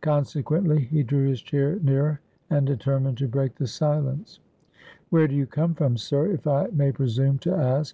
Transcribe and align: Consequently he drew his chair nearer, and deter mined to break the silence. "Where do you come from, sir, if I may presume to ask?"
Consequently 0.00 0.80
he 0.80 1.02
drew 1.02 1.28
his 1.28 1.42
chair 1.42 1.78
nearer, 1.82 2.20
and 2.48 2.66
deter 2.66 2.98
mined 2.98 3.18
to 3.18 3.28
break 3.28 3.56
the 3.56 3.66
silence. 3.66 4.40
"Where 5.10 5.28
do 5.28 5.34
you 5.34 5.44
come 5.44 5.74
from, 5.74 5.98
sir, 5.98 6.28
if 6.28 6.46
I 6.46 6.68
may 6.72 6.92
presume 6.92 7.36
to 7.40 7.54
ask?" 7.54 7.84